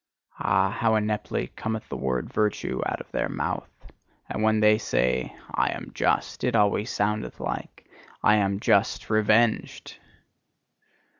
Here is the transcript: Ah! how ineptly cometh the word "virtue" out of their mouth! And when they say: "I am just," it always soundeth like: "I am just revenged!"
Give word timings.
Ah! 0.39 0.71
how 0.71 0.95
ineptly 0.95 1.51
cometh 1.55 1.87
the 1.89 1.95
word 1.95 2.33
"virtue" 2.33 2.81
out 2.87 3.01
of 3.01 3.11
their 3.11 3.29
mouth! 3.29 3.69
And 4.27 4.41
when 4.41 4.59
they 4.59 4.79
say: 4.79 5.35
"I 5.53 5.73
am 5.73 5.91
just," 5.93 6.43
it 6.43 6.55
always 6.55 6.89
soundeth 6.89 7.39
like: 7.39 7.87
"I 8.23 8.37
am 8.37 8.59
just 8.59 9.11
revenged!" 9.11 9.97